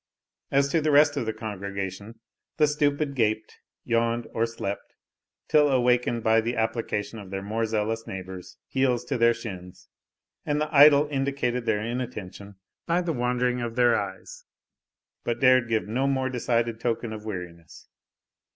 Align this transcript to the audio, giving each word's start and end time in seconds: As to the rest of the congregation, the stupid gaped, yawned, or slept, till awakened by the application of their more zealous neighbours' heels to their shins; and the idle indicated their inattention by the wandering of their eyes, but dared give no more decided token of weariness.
As 0.49 0.67
to 0.69 0.81
the 0.81 0.89
rest 0.89 1.15
of 1.15 1.27
the 1.27 1.31
congregation, 1.31 2.19
the 2.57 2.65
stupid 2.65 3.13
gaped, 3.13 3.59
yawned, 3.83 4.25
or 4.33 4.47
slept, 4.47 4.95
till 5.47 5.69
awakened 5.69 6.23
by 6.23 6.41
the 6.41 6.55
application 6.55 7.19
of 7.19 7.29
their 7.29 7.43
more 7.43 7.67
zealous 7.67 8.07
neighbours' 8.07 8.57
heels 8.67 9.05
to 9.05 9.19
their 9.19 9.35
shins; 9.35 9.89
and 10.43 10.59
the 10.59 10.75
idle 10.75 11.07
indicated 11.11 11.67
their 11.67 11.83
inattention 11.85 12.55
by 12.87 13.01
the 13.01 13.13
wandering 13.13 13.61
of 13.61 13.75
their 13.75 13.95
eyes, 13.95 14.43
but 15.23 15.39
dared 15.39 15.69
give 15.69 15.87
no 15.87 16.07
more 16.07 16.31
decided 16.31 16.79
token 16.79 17.13
of 17.13 17.23
weariness. 17.25 17.87